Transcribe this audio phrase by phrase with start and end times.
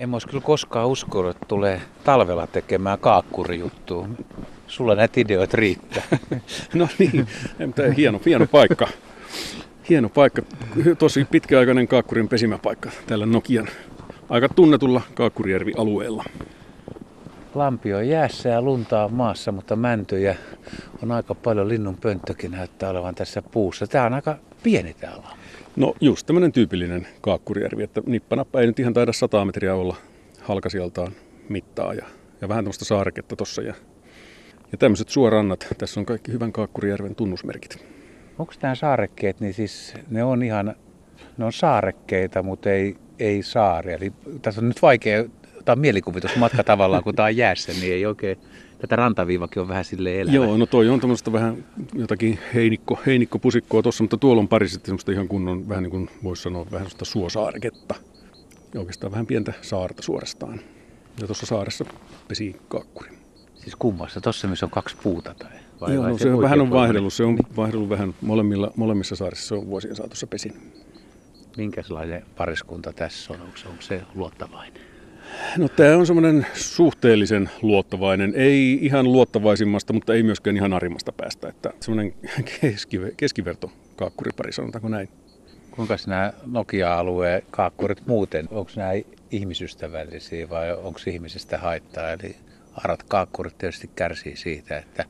[0.00, 4.08] En olisi kyllä koskaan uskonut, että tulee talvella tekemään kaakkurijuttua.
[4.66, 6.02] Sulla näitä ideoita riittää.
[6.74, 7.28] no niin,
[7.96, 8.88] hieno, hieno paikka.
[9.88, 10.42] Hieno paikka.
[10.98, 13.68] Tosi pitkäaikainen kaakkurin pesimäpaikka täällä Nokian
[14.28, 16.24] aika tunnetulla Kaakkurijärvi-alueella.
[17.54, 20.36] Lampi on jäässä ja lunta on maassa, mutta mäntyjä
[21.02, 21.68] on aika paljon.
[21.68, 23.86] Linnun pönttökin näyttää olevan tässä puussa.
[23.86, 25.28] Tämä on aika pieni täällä.
[25.76, 29.96] No just tämmöinen tyypillinen Kaakkurijärvi, että nippanappa ei nyt ihan taida 100 metriä olla
[30.42, 31.12] halkasijaltaan
[31.48, 32.06] mittaa ja,
[32.40, 33.62] ja vähän tämmöistä saareketta tossa.
[33.62, 33.74] Ja,
[34.72, 37.86] ja tämmöiset suorannat, tässä on kaikki hyvän Kaakkurijärven tunnusmerkit.
[38.38, 40.74] Onko nämä saarekkeet, niin siis ne on ihan,
[41.38, 43.92] ne on saarekkeita, mutta ei, ei saari.
[43.92, 45.24] Eli tässä on nyt vaikea
[45.70, 48.38] ottaa mielikuvitusmatka tavallaan, kun tämä on jäässä, niin ei oikein,
[48.78, 50.36] tätä rantaviivakin on vähän sille elävä.
[50.36, 54.86] Joo, no toi on tämmöistä vähän jotakin heinikko, heinikkopusikkoa tuossa, mutta tuolla on pari sitten
[54.86, 57.94] semmoista ihan kunnon, vähän niin kuin voisi sanoa, vähän semmoista suosaareketta.
[58.74, 60.60] Ja oikeastaan vähän pientä saarta suorastaan.
[61.20, 61.84] Ja tuossa saaressa
[62.28, 63.10] pesi kaakkuri.
[63.54, 64.20] Siis kummassa?
[64.20, 65.50] Tuossa missä on kaksi puuta tai?
[65.80, 67.12] Vai, Joo, vai no se, se on vähän on vaihdellut.
[67.12, 67.56] Se on niin.
[67.56, 69.48] vaihdellut vähän molemmilla, molemmissa saarissa.
[69.48, 70.72] Se on vuosien saatossa pesin.
[71.56, 73.40] Minkälainen pariskunta tässä on?
[73.40, 74.89] Onko, onko se luottavainen?
[75.56, 81.48] No tämä on semmoinen suhteellisen luottavainen, ei ihan luottavaisimmasta, mutta ei myöskään ihan arimmasta päästä.
[81.48, 82.14] Että semmoinen
[82.44, 85.08] keskiver- keskiverto kaakkuripari, sanotaanko näin.
[85.70, 88.90] Kuinka nämä Nokia-alueen kaakkurit muuten, onko nämä
[89.30, 92.10] ihmisystävällisiä vai onko ihmisestä haittaa?
[92.10, 92.36] Eli
[92.74, 95.04] arat kaakkurit tietysti kärsii siitä, että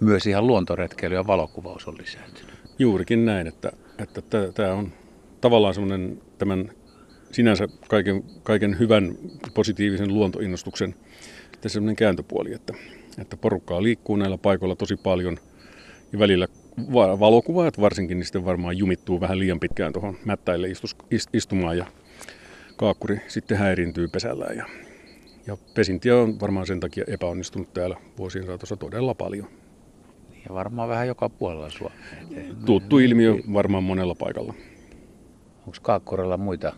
[0.00, 2.54] myös ihan luontoretkeily ja valokuvaus on lisääntynyt.
[2.78, 4.22] Juurikin näin, että, että
[4.54, 4.92] tämä on
[5.40, 6.70] tavallaan semmoinen tämän
[7.34, 9.14] sinänsä kaiken, kaiken hyvän
[9.54, 10.94] positiivisen luontoinnostuksen
[11.66, 12.72] semmoinen kääntöpuoli, että,
[13.18, 15.38] että porukkaa liikkuu näillä paikoilla tosi paljon
[16.12, 16.48] ja välillä
[17.20, 20.96] valokuvaajat varsinkin, niin sitten varmaan jumittuu vähän liian pitkään tuohon mättäille istus,
[21.32, 21.86] istumaan ja
[22.76, 24.56] kaakkuri sitten häiriintyy pesällään.
[24.56, 24.66] Ja,
[25.46, 29.46] ja pesintiä on varmaan sen takia epäonnistunut täällä vuosien saatossa todella paljon.
[30.48, 31.98] Ja varmaan vähän joka puolella Suomea.
[32.66, 34.54] Tuttu ilmiö varmaan monella paikalla.
[35.58, 36.72] Onko kaakkurilla muita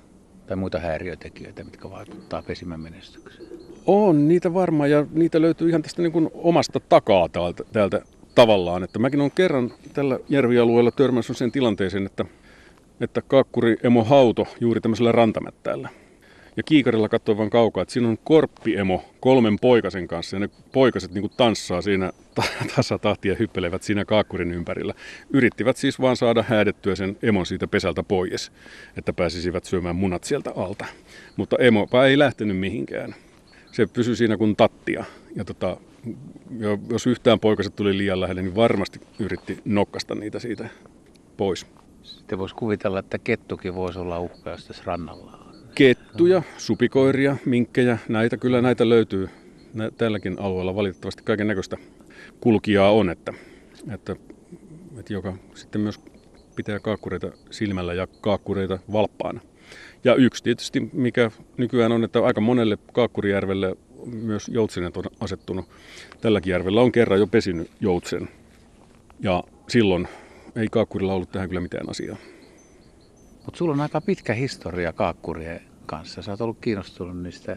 [0.47, 3.49] tai muita häiriötekijöitä, mitkä vaikuttaa pesimän menestykseen?
[3.87, 8.03] On niitä varmaan ja niitä löytyy ihan tästä niin kuin omasta takaa täältä, täältä
[8.34, 8.85] tavallaan.
[8.85, 12.25] Että mäkin olen kerran tällä järvialueella törmässä sen tilanteeseen, että,
[13.01, 15.89] että kaakkuri emo hauto juuri tämmöisellä rantamättäällä–
[16.56, 21.15] ja kiikarilla katsoin vain kaukaa, että siinä on korppiemo kolmen poikasen kanssa ja ne poikaset
[21.15, 22.12] niin tanssaa siinä
[22.77, 24.94] tasatahtia ja hyppelevät siinä kaakkurin ympärillä.
[25.31, 28.53] Yrittivät siis vaan saada häädettyä sen emon siitä pesältä pois,
[28.97, 30.87] että pääsisivät syömään munat sieltä alta.
[31.37, 33.15] Mutta emo ei lähtenyt mihinkään.
[33.73, 35.05] Se pysyi siinä kuin tattia.
[35.37, 35.77] Ja tota,
[36.91, 40.69] jos yhtään poikaset tuli liian lähelle, niin varmasti yritti nokkasta niitä siitä
[41.37, 41.67] pois.
[42.03, 45.46] Sitten voisi kuvitella, että kettukin voisi olla uhka, jos tässä rannalla
[45.76, 49.28] kettuja, supikoiria, minkkejä, näitä kyllä näitä löytyy
[49.98, 51.76] tälläkin alueella valitettavasti kaiken näköistä
[52.41, 53.34] kulkijaa on, että,
[53.91, 54.16] että,
[54.98, 56.00] että joka sitten myös
[56.56, 59.41] pitää kaakkureita silmällä ja kaakkureita valppaana.
[60.04, 63.76] Ja yksi tietysti, mikä nykyään on, että aika monelle Kaakkurijärvelle
[64.06, 65.69] myös joutsenet on asettunut.
[66.20, 68.28] Tälläkin järvellä on kerran jo pesinyt joutsen.
[69.20, 70.08] Ja silloin
[70.56, 72.16] ei Kaakkurilla ollut tähän kyllä mitään asiaa.
[73.47, 76.23] Mutta sulla on aika pitkä historia kaakkurien kanssa.
[76.23, 77.57] Sä oot ollut kiinnostunut niistä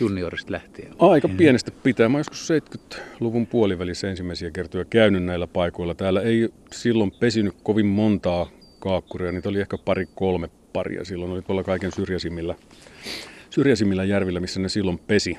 [0.00, 0.92] juniorista lähtien.
[0.98, 2.08] Aika pienestä pitää.
[2.08, 5.94] Mä joskus 70-luvun puolivälissä ensimmäisiä kertoja käynyt näillä paikoilla.
[5.94, 9.32] Täällä ei silloin pesinyt kovin montaa kaakkuria.
[9.32, 11.04] Niitä oli ehkä pari kolme paria.
[11.04, 12.54] Silloin oli tuolla kaiken syrjäisimmillä,
[13.50, 15.38] syrjäisimmillä järvillä, missä ne silloin pesi.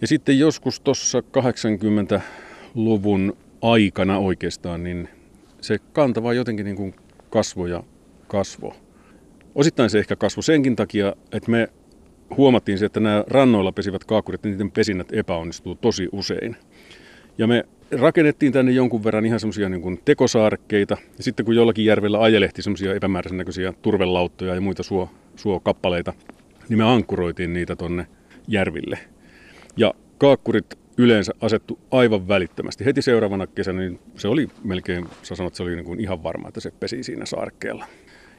[0.00, 5.08] Ja sitten joskus tuossa 80-luvun aikana oikeastaan, niin
[5.60, 6.94] se kantava jotenkin niin kuin
[7.30, 7.82] kasvo ja
[8.28, 8.76] kasvo.
[9.60, 11.68] Osittain se ehkä kasvoi senkin takia, että me
[12.36, 16.56] huomattiin se, että nämä rannoilla pesivät kaakkurit, niiden pesinnät epäonnistuu tosi usein.
[17.38, 20.96] Ja me rakennettiin tänne jonkun verran ihan semmoisia niin tekosaarekkeita.
[21.18, 26.12] Ja sitten kun jollakin järvellä ajelehti semmoisia epämääräisen näköisiä turvelauttoja ja muita suo, suokappaleita,
[26.68, 28.06] niin me ankkuroitiin niitä tonne
[28.48, 28.98] järville.
[29.76, 32.84] Ja kaakkurit yleensä asettu aivan välittömästi.
[32.84, 36.48] Heti seuraavana kesänä niin se oli melkein, sä sanot, se oli niin kuin ihan varma,
[36.48, 37.86] että se pesi siinä saarekkeella.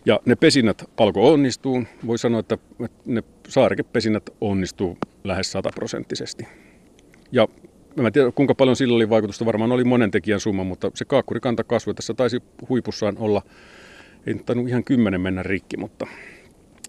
[0.06, 1.82] Ja ne pesinnät alkoi onnistua.
[2.08, 2.58] Voi sanoa, että
[3.06, 6.48] ne saarikepesinnät onnistuu lähes sataprosenttisesti.
[7.32, 7.48] Ja
[7.96, 11.06] mä en tiedä kuinka paljon sillä oli vaikutusta, varmaan oli monen tekijän summa, mutta se
[11.06, 11.94] kaakkurikanta kasvoi.
[11.94, 12.40] Tässä taisi
[12.70, 13.42] huipussaan olla,
[14.28, 16.08] ei nyt ihan kymmenen mennä rikki, mutta,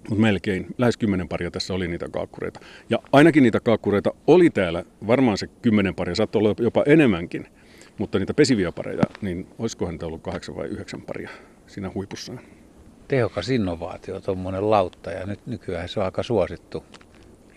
[0.08, 2.60] mutta melkein, lähes kymmenen paria tässä oli niitä kaakkureita.
[2.90, 7.46] Ja ainakin niitä kaakkureita oli täällä, varmaan se kymmenen paria, saattoi olla jopa enemmänkin.
[7.98, 11.30] Mutta niitä pesiviä pareja, niin olisikohan niitä ollut kahdeksan vai yhdeksän paria
[11.66, 12.40] siinä huipussaan
[13.12, 16.84] tehokas innovaatio, tuommoinen lautta, ja nyt nykyään se on aika suosittu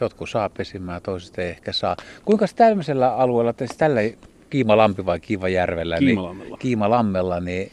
[0.01, 1.95] Jotkut saa pesimään, toiset ei ehkä saa.
[2.25, 4.01] Kuinka tämmöisellä alueella, siis tällä
[4.49, 6.49] Kiimalampi vai Kiivajärvellä, Kiimalammella.
[6.49, 7.71] Niin, Kiimalammella, niin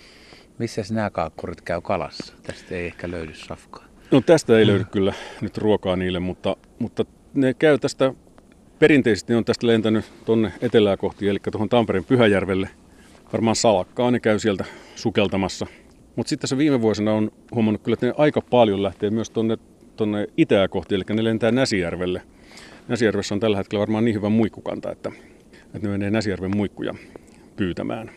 [0.58, 2.34] missä nämä kaakkurit käy kalassa?
[2.42, 3.84] Tästä ei ehkä löydy safkaa.
[4.10, 8.14] No tästä ei löydy kyllä nyt ruokaa niille, mutta, mutta ne käy tästä,
[8.78, 12.68] perinteisesti ne on tästä lentänyt tuonne etelää kohti, eli tuohon Tampereen Pyhäjärvelle.
[13.32, 14.64] Varmaan salakkaa ne käy sieltä
[14.94, 15.66] sukeltamassa.
[16.16, 19.58] Mutta sitten tässä viime vuosina on huomannut kyllä, että ne aika paljon lähtee myös tuonne
[19.96, 22.22] tonne itää kohti, eli ne lentää Näsijärvelle.
[22.88, 25.12] Näsijärvessä on tällä hetkellä varmaan niin hyvä muikkukanta, että,
[25.74, 26.94] että ne menee Näsijärven muikkuja
[27.56, 28.10] pyytämään.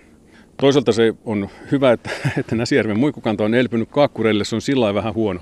[0.57, 5.13] Toisaalta se on hyvä, että, että Näsijärven muikkukanta on elpynyt kaakkureille, se on sillä vähän
[5.13, 5.39] huono.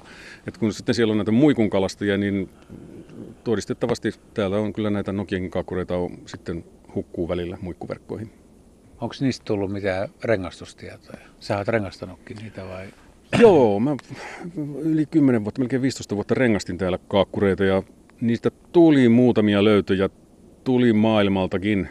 [0.47, 2.49] Että kun sitten siellä on näitä muikunkalastajia, niin
[3.43, 6.63] todistettavasti täällä on kyllä näitä Nokiankin kaakkureita on, sitten
[6.95, 8.42] hukkuu välillä muikkuverkkoihin.
[9.03, 11.19] Onko niistä tullut mitään rengastustietoja?
[11.39, 12.85] Sä oot rengastanutkin niitä vai?
[13.39, 13.95] Joo, mä
[14.81, 17.83] yli 10 vuotta, melkein 15 vuotta rengastin täällä kaakkureita ja
[18.21, 20.09] niistä tuli muutamia löytöjä,
[20.63, 21.87] tuli maailmaltakin,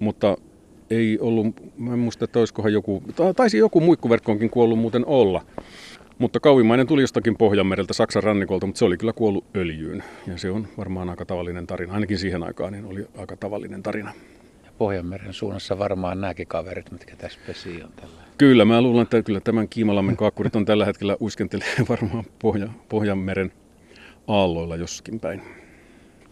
[0.00, 0.36] mutta
[0.90, 1.46] ei ollut,
[1.78, 3.02] mä en muista, että olisikohan joku,
[3.36, 5.46] taisi joku muikkuverkkoonkin kuollut muuten olla.
[6.18, 10.04] Mutta kauimmainen tuli jostakin Pohjanmereltä Saksan rannikolta, mutta se oli kyllä kuollut öljyyn.
[10.26, 11.94] Ja se on varmaan aika tavallinen tarina.
[11.94, 14.12] Ainakin siihen aikaan niin oli aika tavallinen tarina.
[14.76, 18.22] Ja Pohjanmeren suunnassa varmaan nämäkin kaverit, mitkä tässä pesi on tällä.
[18.38, 23.52] Kyllä, mä luulen, että kyllä tämän Kiimalammen kaakkurit on tällä hetkellä uiskentelee varmaan Pohja, Pohjanmeren
[24.28, 25.42] aalloilla jossakin päin.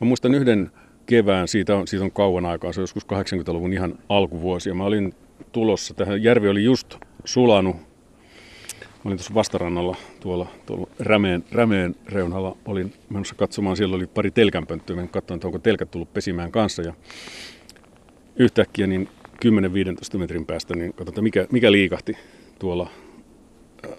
[0.01, 0.71] Mä muistan yhden
[1.07, 4.75] kevään, siitä on, siitä on kauan aikaa, se on joskus 80-luvun ihan alkuvuosia.
[4.75, 5.15] Mä olin
[5.53, 6.95] tulossa tähän, järvi oli just
[7.25, 7.77] sulanut.
[7.77, 12.57] Mä olin tuossa vastarannalla tuolla, tuolla Rämeen, Rämeen reunalla.
[12.65, 14.97] Olin menossa katsomaan, siellä oli pari telkänpönttöä.
[14.97, 16.83] Mä katsoin, että onko telkät tullut pesimään kanssa.
[16.83, 16.95] Ja
[18.37, 19.09] yhtäkkiä niin
[20.15, 22.17] 10-15 metrin päästä, niin katsotaan mikä, mikä liikahti
[22.59, 22.91] tuolla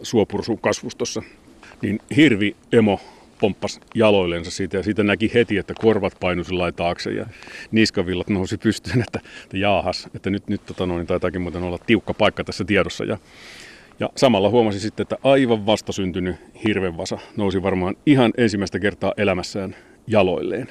[0.03, 1.21] suopursu kasvustossa.
[1.81, 2.99] Niin hirvi emo
[3.39, 7.25] pomppas jaloillensa siitä ja siitä näki heti, että korvat painui taakse ja
[7.71, 12.13] niskavillat nousi pystyyn, että, että jaahas, että nyt, nyt tota noin, taitaakin muuten olla tiukka
[12.13, 13.03] paikka tässä tiedossa.
[13.03, 13.17] Ja,
[13.99, 16.35] ja samalla huomasin sitten, että aivan vastasyntynyt
[16.67, 19.75] hirvenvasa nousi varmaan ihan ensimmäistä kertaa elämässään
[20.07, 20.67] jaloilleen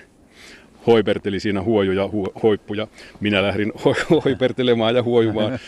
[0.86, 2.86] hoiperteli siinä huojuja hu, hoippuja.
[3.20, 3.94] Minä lähdin ho,
[4.24, 5.58] hoipertelemaan ja huojumaan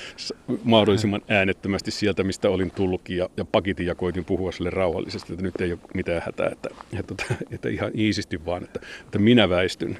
[0.65, 3.17] mahdollisimman äänettömästi sieltä, mistä olin tullutkin.
[3.17, 6.69] Ja, ja pakitin ja koitin puhua sille rauhallisesti, että nyt ei ole mitään hätää, että,
[6.99, 9.99] että, että, että ihan iisisti vaan, että, että minä väistyn.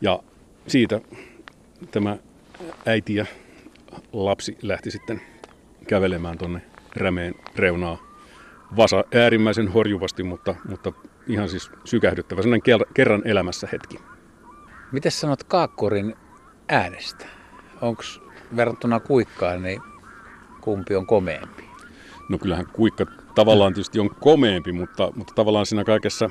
[0.00, 0.22] Ja
[0.66, 1.00] siitä
[1.90, 2.16] tämä
[2.86, 3.26] äiti ja
[4.12, 5.20] lapsi lähti sitten
[5.88, 6.62] kävelemään tuonne
[6.96, 8.12] rämeen reunaa
[8.76, 10.92] vasa äärimmäisen horjuvasti, mutta, mutta
[11.26, 14.11] ihan siis sykähdyttävä, sellainen kerran elämässä hetki.
[14.92, 16.14] Miten sanot kaakkurin
[16.68, 17.26] äänestä?
[17.80, 18.02] Onko
[18.56, 19.80] verrattuna kuikkaan, niin
[20.60, 21.64] kumpi on komeempi?
[22.28, 26.30] No kyllähän kuikka tavallaan tietysti on komeempi, mutta, mutta tavallaan siinä kaikessa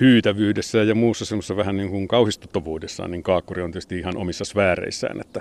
[0.00, 5.20] hyytävyydessä ja muussa semmoisessa vähän niin kuin kauhistuttavuudessaan, niin kaakkuri on tietysti ihan omissa sfääreissään.
[5.20, 5.40] Että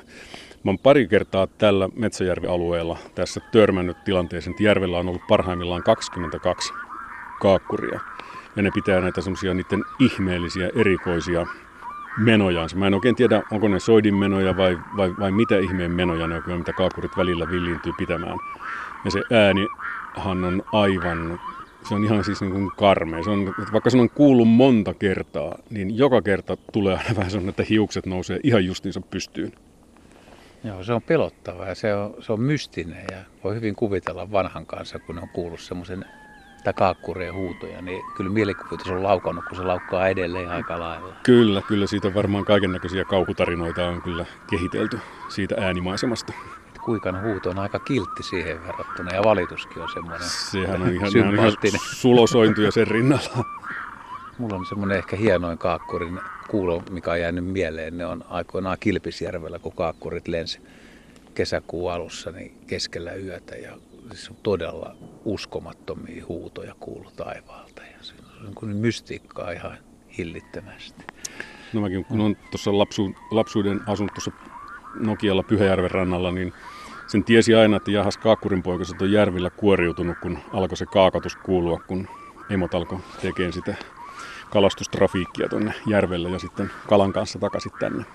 [0.63, 6.73] mä oon pari kertaa tällä Metsäjärvi-alueella tässä törmännyt tilanteeseen, että järvellä on ollut parhaimmillaan 22
[7.41, 7.99] kaakkuria.
[8.55, 11.45] Ja ne pitää näitä semmoisia niiden ihmeellisiä, erikoisia
[12.17, 12.77] menojansa.
[12.77, 16.35] Mä en oikein tiedä, onko ne soidin menoja vai, vai, vai mitä ihmeen menoja ne
[16.35, 18.37] on, mitä kaakurit välillä villiintyy pitämään.
[19.05, 21.39] Ja se äänihan on aivan,
[21.87, 23.23] se on ihan siis niin kuin karmea.
[23.23, 27.31] Se on, että vaikka se on kuullut monta kertaa, niin joka kerta tulee aina vähän
[27.31, 29.51] sellainen, että hiukset nousee ihan justiinsa pystyyn.
[30.63, 34.65] Joo, se on pelottava ja se on, se on mystinen ja voi hyvin kuvitella vanhan
[34.65, 36.05] kanssa, kun on kuullut semmoisen
[36.65, 41.15] tai kaakkureen huutoja, niin kyllä mielikuvitus on laukannut, kun se laukkaa edelleen aika lailla.
[41.23, 46.33] Kyllä, kyllä siitä varmaan kaiken näköisiä kauhutarinoita on kyllä kehitelty siitä äänimaisemasta.
[46.85, 51.51] Kuikan huuto on aika kiltti siihen verrattuna ja valituskin on semmoinen Sehän on ihan, ihan
[52.01, 53.45] sulosointuja sen rinnalla.
[54.37, 57.97] Mulla on semmoinen ehkä hienoin kaakkurin kuulo, mikä on jäänyt mieleen.
[57.97, 60.59] Ne on aikoinaan Kilpisjärvellä, kun kaakkurit lensi
[61.35, 63.77] kesäkuun alussa niin keskellä yötä ja
[64.13, 64.95] siis todella
[65.25, 68.13] uskomattomia huutoja kuulu taivaalta ja se
[68.47, 69.77] on kuin mystiikkaa ihan
[70.17, 71.03] hillittömästi.
[71.73, 74.31] No mäkin kun on tuossa lapsu, lapsuuden asunut tuossa
[74.99, 76.53] Nokialla Pyhäjärven rannalla, niin
[77.07, 81.79] sen tiesi aina, että jahas kaakkurin poikaset on järvillä kuoriutunut, kun alkoi se kaakatus kuulua,
[81.87, 82.07] kun
[82.49, 83.75] emot alkoi tekemään sitä
[84.49, 88.05] kalastustrafiikkia tuonne järvelle ja sitten kalan kanssa takaisin tänne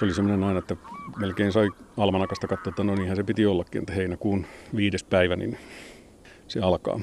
[0.00, 0.76] se oli semmoinen aina, että
[1.18, 5.58] melkein sai almanakasta katsoa, että no niinhän se piti ollakin, että heinäkuun viides päivä, niin
[6.48, 7.00] se alkaa.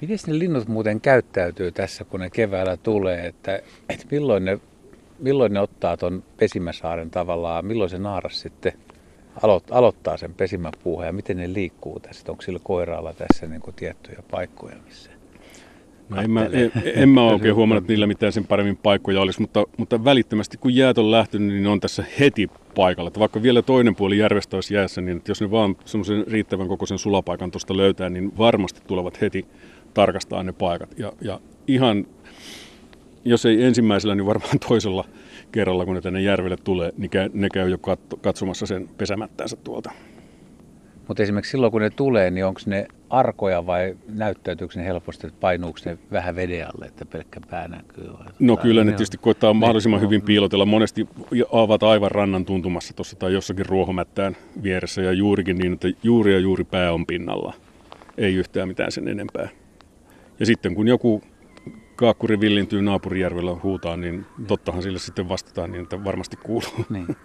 [0.00, 4.58] Miten ne linnut muuten käyttäytyy tässä, kun ne keväällä tulee, että, että milloin, ne,
[5.18, 8.72] milloin ne ottaa tuon pesimäsaaren tavallaan, milloin se naaras sitten
[9.42, 13.76] aloit, aloittaa sen pesimäpuuhan ja miten ne liikkuu tässä, onko sillä koiraalla tässä niin kuin
[13.76, 15.19] tiettyjä paikkoja missä?
[16.10, 19.40] No en, mä, en, en mä oikein huomannut, että niillä mitään sen paremmin paikkoja olisi,
[19.40, 23.08] mutta, mutta välittömästi kun jäät on lähtenyt, niin ne on tässä heti paikalla.
[23.08, 26.98] Että vaikka vielä toinen puoli järvestä olisi jäässä, niin jos ne vaan semmoisen riittävän kokoisen
[26.98, 29.46] sulapaikan tuosta löytää, niin varmasti tulevat heti
[29.94, 30.98] tarkastaa ne paikat.
[30.98, 32.06] Ja, ja ihan,
[33.24, 35.04] jos ei ensimmäisellä, niin varmaan toisella
[35.52, 37.78] kerralla, kun ne tänne järvelle tulee, niin ne käy jo
[38.20, 39.90] katsomassa sen pesämättänsä tuolta.
[41.10, 45.40] Mutta esimerkiksi silloin, kun ne tulee, niin onko ne arkoja vai näyttäytyykö ne helposti, että
[45.40, 48.08] painuuko ne vähän veden alle, että pelkkä pää näkyy?
[48.12, 50.66] Vai no kyllä ne tietysti koittaa mahdollisimman hyvin piilotella.
[50.66, 51.08] Monesti
[51.50, 56.38] ovat aivan rannan tuntumassa tuossa tai jossakin ruohomättään vieressä ja juurikin niin, että juuri ja
[56.38, 57.54] juuri pää on pinnalla.
[58.18, 59.48] Ei yhtään mitään sen enempää.
[60.40, 61.22] Ja sitten kun joku
[61.96, 66.86] kaakkuri villintyy naapurijärvellä huutaa, niin tottahan sille sitten vastataan niin, että varmasti kuuluu.
[66.90, 67.16] Niin.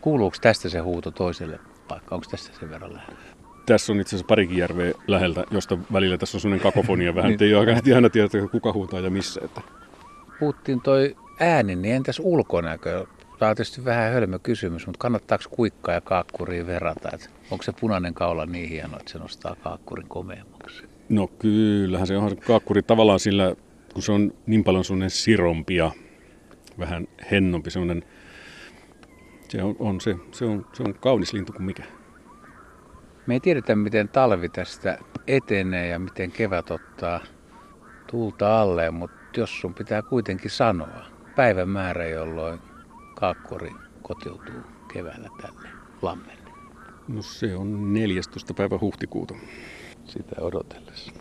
[0.00, 1.58] Kuuluuko tästä se huuto toiselle
[1.88, 2.16] paikkaan?
[2.16, 3.16] Onko tässä sen verran lähellä?
[3.66, 7.42] Tässä on itse asiassa parikin järveä läheltä, josta välillä tässä on sellainen kakofonia vähän, niin.
[7.86, 9.40] ei aina tiedä, kuka huutaa ja missä.
[9.44, 9.60] Että.
[10.40, 13.06] Puhuttiin toi ääni, niin entäs ulkonäkö?
[13.38, 17.10] Tämä on tietysti vähän hölmö kysymys, mutta kannattaako kuikkaa ja kaakkuria verrata?
[17.12, 20.84] Että onko se punainen kaula niin hieno, että se nostaa kaakkurin komeammaksi?
[21.08, 23.54] No kyllähän se on kaakkuri tavallaan sillä,
[23.94, 25.90] kun se on niin paljon sellainen sirompi ja
[26.78, 28.04] vähän hennompi, sellainen,
[29.52, 31.82] se on, on, se, se on, se on kaunis lintu kuin mikä.
[33.26, 37.20] Me ei tiedetä, miten talvi tästä etenee ja miten kevät ottaa
[38.10, 41.06] tulta alle, mutta jos sun pitää kuitenkin sanoa
[41.36, 42.60] päivämäärä, jolloin
[43.14, 45.68] kaakkori kotiutuu keväällä tälle
[46.02, 46.50] lammelle.
[47.08, 48.54] No se on 14.
[48.54, 49.34] päivä huhtikuuta.
[50.04, 51.12] Sitä odotellessa.